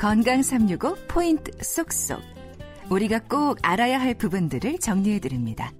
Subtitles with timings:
[0.00, 2.22] 건강 365 포인트 쏙쏙.
[2.88, 5.72] 우리가 꼭 알아야 할 부분들을 정리해 드립니다.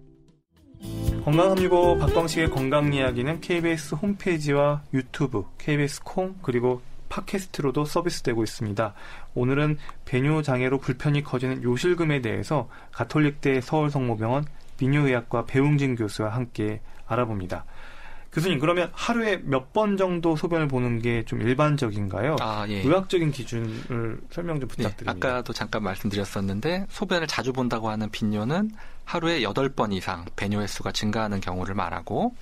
[1.24, 8.92] 건강 365 박광식의 건강 이야기는 KBS 홈페이지와 유튜브, KBS 콩 그리고 팟캐스트로도 서비스되고 있습니다.
[9.34, 14.44] 오늘은 배뇨 장애로 불편이 커지는 요실금에 대해서 가톨릭대 서울성모병원
[14.76, 17.64] 비뇨의학과 배웅진 교수와 함께 알아봅니다.
[18.32, 22.36] 교수님 그러면 하루에 몇 번 정도 소변을 보는 게 좀 일반적인가요?
[22.40, 22.80] 아, 예.
[22.82, 25.12] 의학적인 기준을 설명 좀 네, 부탁드립니다.
[25.12, 28.70] 네, 아까도 잠깐 말씀드렸었는데 소변을 자주 본다고 하는 빈뇨는
[29.04, 32.34] 하루에 8번 이상 배뇨 횟수가 증가하는 경우를 말하고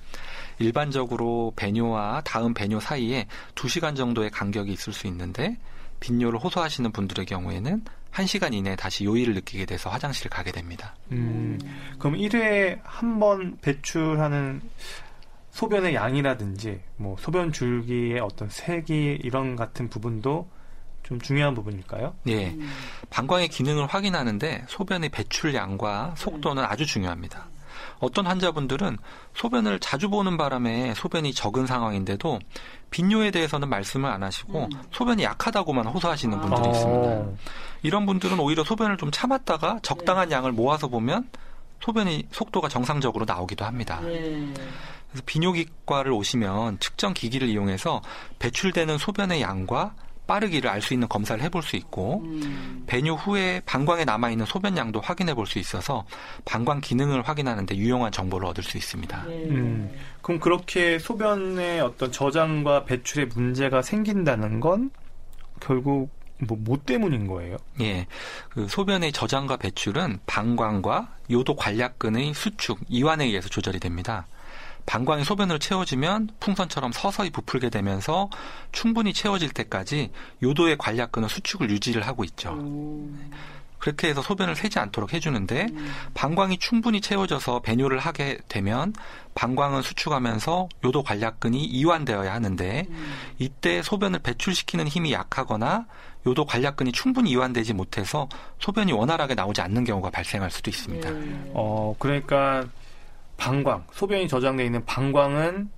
[0.59, 5.57] 일반적으로 배뇨와 다음 배뇨 사이에 2시간 정도의 간격이 있을 수 있는데
[5.99, 10.95] 빈뇨를 호소하시는 분들의 경우에는 1시간 이내에 다시 요일을 느끼게 돼서 화장실을 가게 됩니다.
[11.11, 11.59] 음,
[11.97, 14.61] 그럼 1회에 한 번 배출하는
[15.51, 20.47] 소변의 양이라든지 뭐 소변 줄기의 어떤 색이 이런 같은 부분도
[21.03, 22.13] 좀 중요한 부분일까요?
[22.27, 22.55] 예.
[23.09, 27.47] 방광의 기능을 확인하는데 소변의 배출량과 속도는 아주 중요합니다.
[27.99, 28.97] 어떤 환자분들은
[29.33, 32.39] 소변을 자주 보는 바람에 소변이 적은 상황인데도
[32.91, 34.69] 빈뇨에 대해서는 말씀을 안 하시고 음.
[34.91, 36.71] 소변이 약하다고만 호소하시는 분들이 아.
[36.71, 37.25] 있습니다.
[37.83, 40.35] 이런 분들은 오히려 소변을 좀 참았다가 적당한 네.
[40.35, 41.29] 양을 모아서 보면
[41.81, 44.01] 소변이 속도가 정상적으로 나오기도 합니다.
[44.01, 44.53] 네.
[45.09, 48.01] 그래서 비뇨기과를 오시면 측정 기기를 이용해서
[48.39, 49.95] 배출되는 소변의 양과
[50.27, 52.83] 빠르기를 알 수 있는 검사를 해볼 수 있고 음.
[52.85, 56.05] 배뇨 후에 방광에 남아 있는 소변량도 확인해 볼 수 있어서
[56.45, 59.23] 방광 기능을 확인하는데 유용한 정보를 얻을 수 있습니다.
[59.25, 59.33] 네.
[59.49, 59.91] 음.
[60.21, 64.91] 그럼 그렇게 소변의 어떤 저장과 배출에 문제가 생긴다는 건
[65.59, 66.11] 결국
[66.47, 67.57] 뭐, 뭐 때문인 거예요?
[67.81, 68.05] 예.
[68.49, 74.27] 그 소변의 저장과 배출은 방광과 요도 관략근의 수축, 이완에 의해서 조절이 됩니다.
[74.89, 78.27] 방광이 소변으로 채워지면 풍선처럼 서서히 부풀게 되면서
[78.71, 80.09] 충분히 채워질 때까지
[80.41, 82.57] 요도의 관략근은 수축을 유지를 하고 있죠.
[83.77, 85.91] 그렇게 해서 소변을 새지 않도록 해주는데 음.
[86.15, 88.93] 방광이 충분히 채워져서 배뇨를 하게 되면
[89.35, 93.13] 방광은 수축하면서 요도 관략근이 이완되어야 하는데 음.
[93.37, 95.85] 이때 소변을 배출시키는 힘이 약하거나
[96.25, 98.27] 요도 관략근이 충분히 이완되지 못해서
[98.57, 101.09] 소변이 원활하게 나오지 않는 경우가 발생할 수도 있습니다.
[101.09, 101.51] 음.
[101.53, 102.65] 어 그러니까
[103.39, 105.69] 방광, 소변이 저장돼 있는 방광은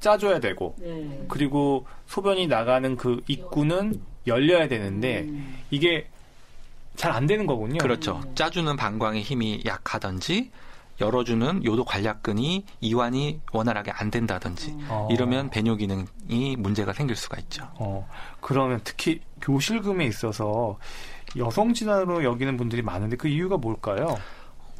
[0.00, 1.24] 짜줘야 되고, 네.
[1.28, 5.56] 그리고 소변이 나가는 그 입구는 열려야 되는데, 음.
[5.70, 6.06] 이게
[6.96, 7.78] 잘 안 되는 거군요.
[7.78, 8.22] 그렇죠.
[8.34, 10.50] 짜주는 방광의 힘이 약하든지,
[11.00, 15.08] 열어주는 요도 관략근이 이완이 원활하게 안 된다든지 어.
[15.10, 17.68] 이러면 배뇨 기능이 문제가 생길 수가 있죠.
[17.74, 18.08] 어.
[18.40, 20.78] 그러면 특히 교실금에 있어서
[21.36, 24.16] 여성 진화로 여기는 분들이 많은데 그 이유가 뭘까요?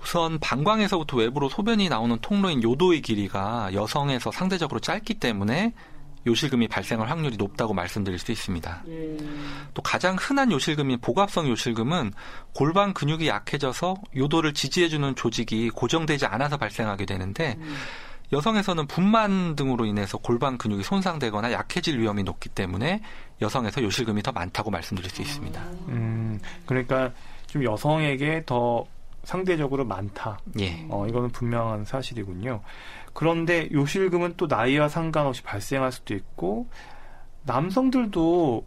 [0.07, 5.73] 우선 방광에서부터 외부로 소변이 나오는 통로인 요도의 길이가 여성에서 상대적으로 짧기 때문에
[6.29, 8.85] 요실금이 발생할 확률이 높다고 말씀드릴 수 있습니다.
[8.87, 9.67] 음.
[9.75, 12.13] 또 가장 흔한 요실금인 복압성 요실금은
[12.55, 17.77] 골반 근육이 약해져서 요도를 지지해주는 조직이 고정되지 않아서 발생하게 되는데 음.
[18.33, 23.01] 여성에서는 분만 등으로 인해서 골반 근육이 손상되거나 약해질 위험이 높기 때문에
[23.41, 25.61] 여성에서 요실금이 더 많다고 말씀드릴 수 있습니다.
[25.89, 27.13] 음, 그러니까
[27.49, 28.85] 좀 여성에게 더
[29.27, 30.39] 상대적으로 많다.
[30.61, 30.87] 예.
[30.89, 32.63] 어, 이거는 분명한 사실이군요.
[33.13, 36.69] 그런데 요실금은 또 나이와 상관없이 발생할 수도 있고
[37.43, 38.65] 남성들도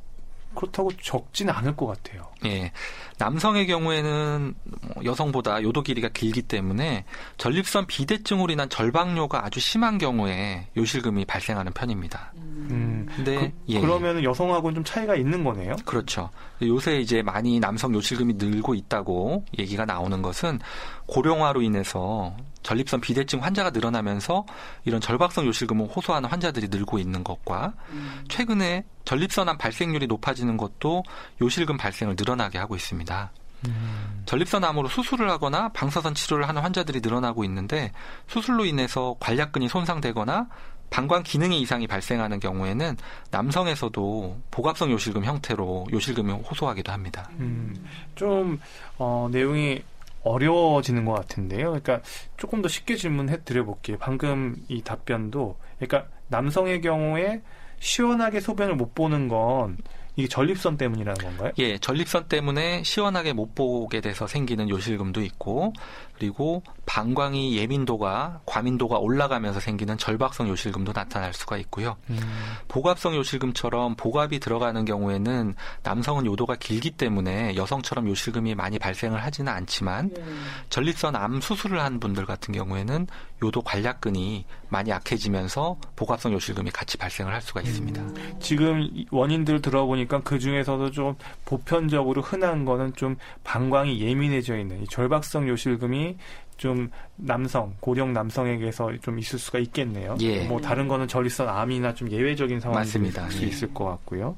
[0.55, 2.28] 그렇다고 적지는 않을 것 같아요.
[2.45, 2.71] 예.
[3.17, 7.03] 남성의 경우에는 뭐 여성보다 요도 길이가 길기 때문에
[7.37, 12.31] 전립선 비대증으로 인한 절박뇨가 아주 심한 경우에 요실금이 발생하는 편입니다.
[12.37, 13.05] 음.
[13.13, 13.81] 근데 그, 예.
[13.81, 15.75] 그러면 여성하고는 좀 차이가 있는 거네요.
[15.85, 16.29] 그렇죠.
[16.61, 20.59] 요새 이제 많이 남성 요실금이 늘고 있다고 얘기가 나오는 것은
[21.07, 24.45] 고령화로 인해서 전립선 비대증 환자가 늘어나면서
[24.85, 28.23] 이런 절박성 요실금을 호소하는 환자들이 늘고 있는 것과 음.
[28.27, 31.03] 최근에 전립선암 발생률이 높아지는 것도
[31.41, 33.31] 요실금 발생을 늘어 나게 하고 있습니다.
[33.67, 34.23] 음.
[34.25, 37.91] 전립선 암으로 수술을 하거나 방사선 치료를 하는 환자들이 늘어나고 있는데
[38.27, 40.47] 수술로 인해서 관략근이 손상되거나
[40.89, 42.97] 방광 기능의 이상이 발생하는 경우에는
[43.31, 47.29] 남성에서도 복압성 요실금 형태로 요실금을 호소하기도 합니다.
[47.39, 47.75] 음,
[48.15, 48.59] 좀
[48.97, 49.83] 어, 내용이
[50.23, 51.69] 어려워지는 것 같은데요.
[51.69, 52.01] 그러니까
[52.37, 53.97] 조금 더 쉽게 질문해 드려볼게요.
[53.99, 57.41] 방금 이 답변도 그러니까 남성의 경우에
[57.79, 59.77] 시원하게 소변을 못 보는 건
[60.15, 61.51] 이게 전립선 때문이라는 건가요?
[61.59, 65.73] 예, 전립선 때문에 시원하게 못 보게 돼서 생기는 요실금도 있고
[66.17, 71.97] 그리고 방광이 예민도가 과민도가 올라가면서 생기는 절박성 요실금도 나타날 수가 있고요.
[72.09, 72.19] 음.
[72.67, 75.53] 복압성 요실금처럼 복압이 들어가는 경우에는
[75.83, 80.45] 남성은 요도가 길기 때문에 여성처럼 요실금이 많이 발생을 하지는 않지만 음.
[80.69, 83.05] 전립선 암 수술을 한 분들 같은 경우에는
[83.43, 88.01] 요도 관략근이 많이 약해지면서 복압성 요실금이 같이 발생을 할 수가 있습니다.
[88.01, 88.35] 음.
[88.39, 91.15] 지금 원인들 들어보니 보니까 그 중에서도 좀
[91.45, 96.17] 보편적으로 흔한 거는 좀 방광이 예민해져 있는 이 절박성 요실금이
[96.59, 100.17] 좀 남성 고령 남성에게서 좀 있을 수가 있겠네요.
[100.19, 100.43] 예.
[100.45, 102.85] 뭐 다른 거는 전립선 암이나 좀 예외적인 상황일.
[103.31, 103.47] 수 예.
[103.47, 104.35] 있을 것 같고요.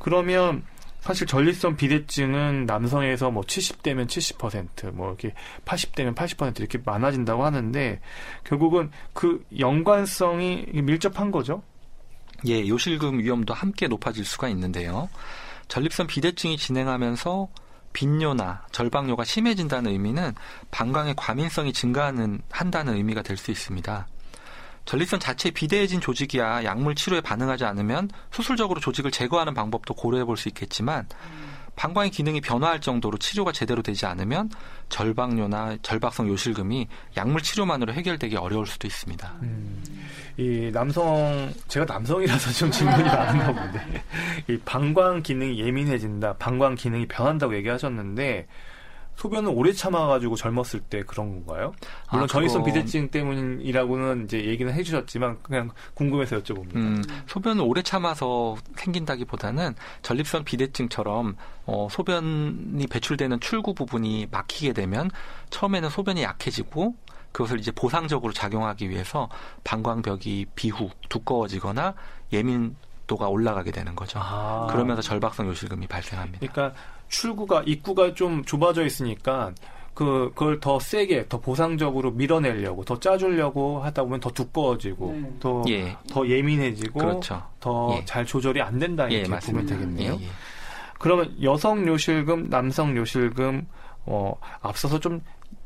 [0.00, 0.64] 그러면
[1.00, 5.34] 사실 전립선 비대증은 남성에서 뭐 70대면 70%, 뭐 이렇게
[5.66, 8.00] 80대면 80% 이렇게 많아진다고 하는데
[8.42, 11.62] 결국은 그 연관성이 밀접한 거죠.
[12.46, 15.10] 예, 요실금 위험도 함께 높아질 수가 있는데요.
[15.68, 17.48] 전립선 비대증이 진행하면서
[17.94, 20.34] 빈뇨나 절박뇨가 심해진다는 의미는
[20.70, 24.06] 방광의 과민성이 증가하는 한다는 의미가 될 수 있습니다.
[24.84, 30.48] 전립선 자체에 비대해진 조직이야 약물 치료에 반응하지 않으면 수술적으로 조직을 제거하는 방법도 고려해 볼 수
[30.48, 31.06] 있겠지만
[31.76, 34.50] 방광의 기능이 변화할 정도로 치료가 제대로 되지 않으면
[34.88, 39.32] 절박뇨나 절박성 요실금이 약물 치료만으로 해결되기 어려울 수도 있습니다.
[39.42, 39.82] 음,
[40.36, 44.04] 이 남성 제가 남성이라서 좀 질문이 많은가 본데
[44.48, 48.46] 이 방광 기능이 예민해진다, 방광 기능이 변한다고 얘기하셨는데
[49.16, 51.72] 소변을 오래 참아가지고 젊었을 때 그런 건가요?
[52.10, 56.76] 물론 아, 전립선 비대증 때문이라고는 이제 얘기는 해주셨지만 그냥 궁금해서 여쭤봅니다.
[56.76, 65.10] 음, 소변을 오래 참아서 생긴다기보다는 전립선 비대증처럼 어, 소변이 배출되는 출구 부분이 막히게 되면
[65.50, 66.94] 처음에는 소변이 약해지고
[67.32, 69.28] 그것을 이제 보상적으로 작용하기 위해서
[69.64, 71.94] 방광벽이 비후 두꺼워지거나
[72.32, 72.76] 예민
[73.06, 74.18] 도가 올라가게 되는 거죠.
[74.22, 74.68] 아.
[74.70, 76.38] 그러면서 절박성 요실금이 발생합니다.
[76.38, 76.78] 그러니까
[77.14, 79.52] 출구가 입구가 좀 좁아져 있으니까
[79.94, 85.32] 그 그걸 더 세게 더 보상적으로 밀어내려고 더 짜주려고 하다 보면 더 두꺼워지고 네.
[85.38, 87.42] 더 예, 더 예민해지고 그렇죠.
[87.60, 88.04] 더 예.
[88.04, 89.74] 잘 조절이 안 된다 예, 이렇게 보면 맞습니다.
[89.76, 90.18] 되겠네요.
[90.20, 90.28] 예, 예.
[90.98, 93.66] 그러면 여성 요실금, 남성 요실금
[94.06, 95.20] 어 앞서서 좀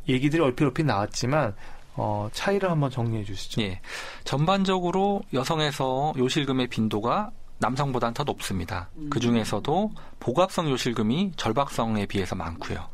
[0.09, 1.55] 얘기들이 얼핏 얼핏 나왔지만
[1.97, 3.63] 어 차이를 한번 정리해 주시죠.
[3.63, 3.81] 예.
[4.25, 8.89] 전반적으로 여성에서 요실금의 빈도가 남성보다는 더 높습니다.
[9.11, 12.87] 그 중에서도 복압성 요실금이 절박성에 비해서 많고요.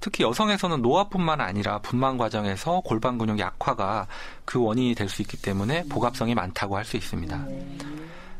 [0.00, 4.06] 특히 여성에서는 노화뿐만 아니라 분만 과정에서 골반 근육 약화가
[4.46, 7.44] 그 원인이 될 수 있기 때문에 복압성이 많다고 할 수 있습니다.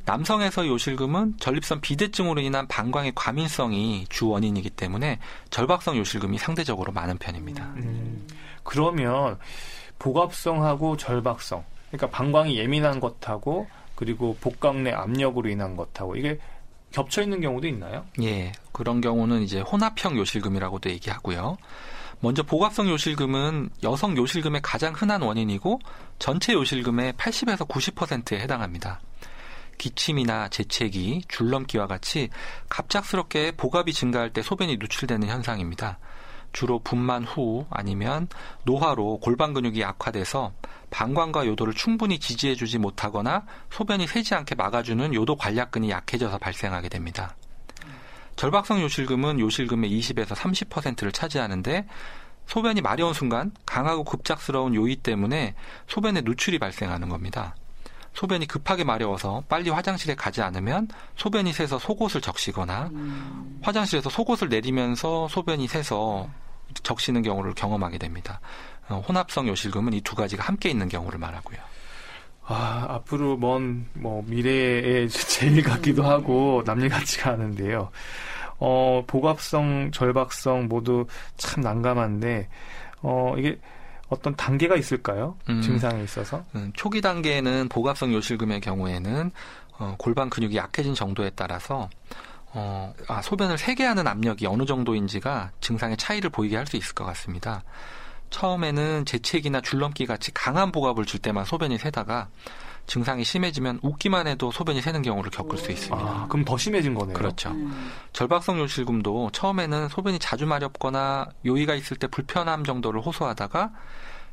[0.06, 5.18] 남성에서 요실금은 전립선 비대증으로 인한 방광의 과민성이 주 원인이기 때문에
[5.50, 7.64] 절박성 요실금이 상대적으로 많은 편입니다.
[7.76, 8.26] 음,
[8.62, 9.38] 그러면
[9.98, 13.68] 복압성하고 절박성, 그러니까 방광이 예민한 것하고
[14.00, 16.38] 그리고 복강 내 압력으로 인한 것하고 이게
[16.90, 18.06] 겹쳐 있는 경우도 있나요?
[18.22, 21.58] 예, 그런 경우는 이제 혼합형 요실금이라고도 얘기하고요.
[22.20, 25.80] 먼저 복압성 요실금은 여성 요실금의 가장 흔한 원인이고
[26.18, 29.02] 전체 요실금의 80에서 90%에 해당합니다.
[29.76, 32.30] 기침이나 재채기, 줄넘기와 같이
[32.70, 35.98] 갑작스럽게 복압이 증가할 때 소변이 누출되는 현상입니다.
[36.52, 38.28] 주로 분만 후 아니면
[38.64, 40.52] 노화로 골반 근육이 약화돼서
[40.90, 47.36] 방광과 요도를 충분히 지지해주지 못하거나 소변이 새지 않게 막아주는 요도 관략근이 약해져서 발생하게 됩니다.
[48.36, 51.86] 절박성 요실금은 요실금의 20에서 30%를 차지하는데
[52.46, 55.54] 소변이 마려운 순간 강하고 급작스러운 요이 때문에
[55.86, 57.54] 소변의 누출이 발생하는 겁니다.
[58.14, 62.90] 소변이 급하게 마려워서 빨리 화장실에 가지 않으면 소변이 새서 속옷을 적시거나
[63.62, 66.28] 화장실에서 속옷을 내리면서 소변이 새서
[66.82, 68.40] 적시는 경우를 경험하게 됩니다.
[68.88, 71.58] 어, 혼합성 요실금은 이 두 가지가 함께 있는 경우를 말하고요.
[72.46, 77.90] 아, 앞으로 먼, 뭐, 미래의 제일 같기도 하고, 남일 같지가 않은데요.
[78.58, 82.48] 어, 복압성, 절박성 모두 참 난감한데,
[83.02, 83.60] 어, 이게
[84.10, 85.36] 어떤 단계가 있을까요?
[85.48, 85.62] 음.
[85.62, 86.44] 증상에 있어서?
[86.54, 89.30] 음, 초기 단계에는 복압성 요실금의 경우에는
[89.78, 91.88] 어, 골반 근육이 약해진 정도에 따라서
[92.52, 97.04] 어, 아, 소변을 세게 하는 압력이 어느 정도인지가 증상의 차이를 보이게 할 수 있을 것
[97.04, 97.62] 같습니다.
[98.30, 102.28] 처음에는 재채기나 줄넘기 같이 강한 복압을 줄 때만 소변이 새다가
[102.86, 105.96] 증상이 심해지면 웃기만 해도 소변이 새는 경우를 겪을 수 있습니다.
[105.96, 107.14] 아, 그럼 더 심해진 거네요.
[107.14, 107.50] 그렇죠.
[107.50, 107.90] 음.
[108.12, 113.72] 절박성 요실금도 처음에는 소변이 자주 마렵거나 요의가 있을 때 불편함 정도를 호소하다가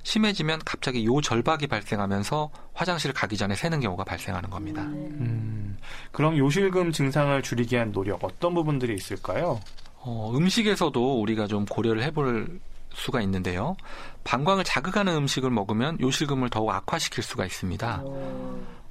[0.03, 4.83] 심해지면 갑자기 요절박이 발생하면서 화장실을 가기 전에 새는 경우가 발생하는 겁니다.
[4.83, 5.77] 음,
[6.11, 9.59] 그럼 요실금 증상을 줄이기 위한 노력, 어떤 부분들이 있을까요?
[9.99, 12.59] 어, 음식에서도 우리가 좀 고려를 해볼
[12.97, 13.77] 수가 있는데요.
[14.23, 18.03] 방광을 자극하는 음식을 먹으면 요실금을 더욱 악화시킬 수가 있습니다.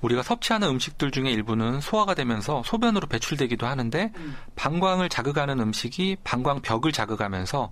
[0.01, 4.13] 우리가 섭취하는 음식들 중에 일부는 소화가 되면서 소변으로 배출되기도 하는데
[4.55, 7.71] 방광을 자극하는 음식이 방광벽을 자극하면서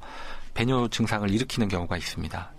[0.54, 2.52] 배뇨 증상을 일으키는 경우가 있습니다.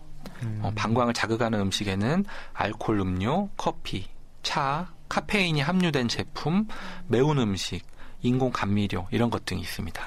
[0.44, 4.08] 음, 어, 방광을 자극하는 음식에는 알코올 음료, 커피,
[4.44, 6.68] 차, 카페인이 함유된 제품,
[7.08, 7.82] 매운 음식,
[8.22, 10.02] 인공 감미료 이런 것 등이 있습니다.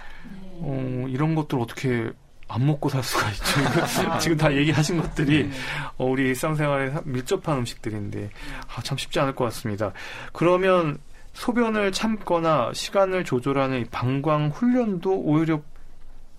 [0.60, 2.10] 어, 이런 것들 어떻게
[2.48, 4.18] 안 먹고 살 수가 있죠?
[4.18, 5.50] 지금 다 얘기하신 것들이
[5.98, 8.30] 어, 우리 일상생활에 밀접한 음식들인데
[8.74, 9.92] 아, 참 쉽지 않을 것 같습니다.
[10.32, 10.98] 그러면
[11.34, 15.60] 소변을 참거나 시간을 조절하는 방광 훈련도 오히려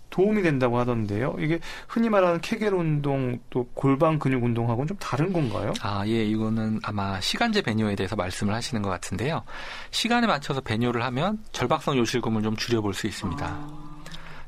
[0.10, 1.36] 도움이 된다고 하던데요.
[1.40, 5.72] 이게 흔히 말하는 케겔 운동 또 골반 근육 운동하고는 좀 다른 건가요?
[5.82, 9.44] 아, 예, 이거는 아마 시간제 배뇨에 대해서 말씀을 하시는 것 같은데요.
[9.92, 13.46] 시간에 맞춰서 배뇨를 하면 절박성 요실금을 좀 줄여볼 수 있습니다.
[13.46, 13.89] 아.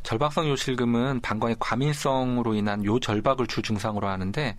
[0.03, 4.55] 절박성 요실금은 방광의 과민성으로 인한 요절박을 주 증상으로 하는데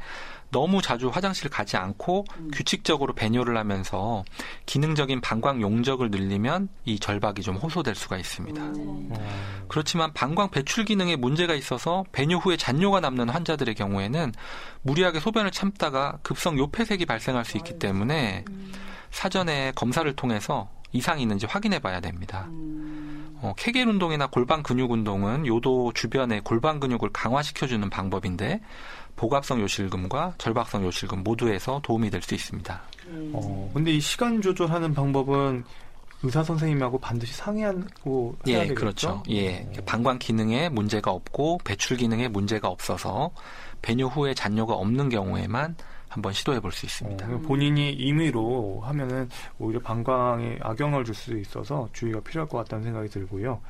[0.52, 2.50] 너무 자주 화장실 가지 않고 음.
[2.52, 4.22] 규칙적으로 배뇨를 하면서
[4.66, 8.62] 기능적인 방광 용적을 늘리면 이 절박이 좀 호소될 수가 있습니다.
[8.62, 9.12] 음.
[9.66, 14.32] 그렇지만 방광 배출 기능에 문제가 있어서 배뇨 후에 잔뇨가 남는 환자들의 경우에는
[14.82, 18.72] 무리하게 소변을 참다가 급성 요폐색이 발생할 수 있기 때문에 음.
[19.10, 22.48] 사전에 검사를 통해서 이상이 있는지 확인해 봐야 됩니다.
[23.42, 28.60] 어, 케겔 운동이나 골반 근육 운동은 요도 주변의 골반 근육을 강화시켜주는 방법인데
[29.16, 32.82] 보갑성 요실금과 절박성 요실금 모두에서 도움이 될 수 있습니다.
[33.32, 35.64] 어, 근데 이 시간 조절하는 방법은
[36.22, 38.74] 의사 선생님하고 반드시 상의하고 해야 예, 되겠죠?
[38.76, 39.22] 그렇죠.
[39.30, 39.82] 예, 어.
[39.84, 43.32] 방광 기능에 문제가 없고 배출 기능에 문제가 없어서
[43.82, 45.74] 배뇨 후에 잔뇨가 없는 경우에만
[46.12, 47.26] 한번 시도해 볼 수 있습니다.
[47.26, 49.28] 어, 본인이 임의로 하면은
[49.58, 53.60] 오히려 방광에 악영을 줄 수 있어서 주의가 필요할 것 같다는 생각이 들고요.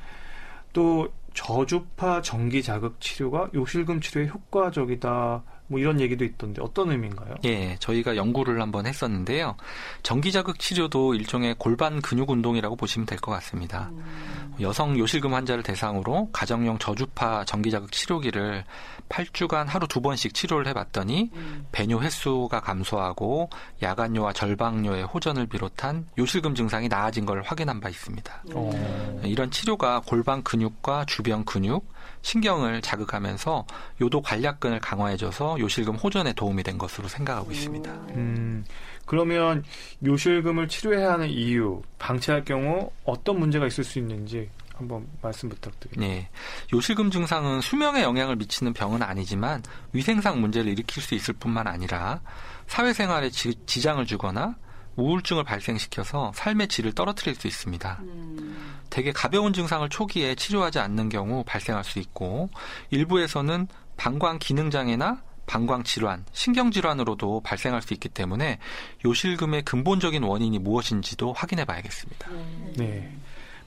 [0.73, 5.43] 또 저주파 전기 자극 치료가 요실금 치료에 효과적이다.
[5.67, 7.35] 뭐 이런 얘기도 있던데 어떤 의미인가요?
[7.45, 9.55] 예, 저희가 연구를 한번 했었는데요.
[10.03, 13.89] 전기 자극 치료도 일종의 골반 근육 운동이라고 보시면 될 것 같습니다.
[13.93, 14.55] 음.
[14.59, 18.65] 여성 요실금 환자를 대상으로 가정용 저주파 전기 자극 치료기를
[19.09, 21.65] 8주간 하루 두 번씩 치료를 해봤더니 음.
[21.71, 23.49] 배뇨 횟수가 감소하고
[23.81, 28.43] 야간뇨와 절박뇨의 호전을 비롯한 요실금 증상이 나아진 걸 확인한 바 있습니다.
[28.55, 29.21] 음.
[29.23, 31.87] 이런 치료가 골반 근육과 주변 근육,
[32.21, 33.65] 신경을 자극하면서
[34.01, 37.91] 요도 관략근을 강화해줘서 요실금 호전에 도움이 된 것으로 생각하고 있습니다.
[38.15, 38.65] 음,
[39.05, 39.63] 그러면
[40.03, 46.01] 요실금을 치료해야 하는 이유, 방치할 경우 어떤 문제가 있을 수 있는지 한번 말씀 부탁드립니다.
[46.01, 46.29] 네.
[46.73, 52.21] 요실금 증상은 수명에 영향을 미치는 병은 아니지만 위생상 문제를 일으킬 수 있을 뿐만 아니라
[52.67, 54.55] 사회생활에 지, 장을 주거나
[54.95, 57.99] 우울증을 발생시켜서 삶의 질을 떨어뜨릴 수 있습니다.
[58.01, 58.81] 음.
[58.89, 62.49] 대개 가벼운 증상을 초기에 치료하지 않는 경우 발생할 수 있고
[62.91, 63.67] 일부에서는
[63.97, 65.21] 방광 기능 장애나
[65.53, 68.57] 방광 질환, 신경 질환으로도 발생할 수 있기 때문에
[69.05, 72.27] 요실금의 근본적인 원인이 무엇인지도 확인해 봐야겠습니다.
[72.75, 73.15] 네.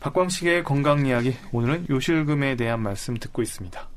[0.01, 3.89] 박광식의 건강 이야기 오늘은 요실금에 대한 말씀 듣고 있습니다.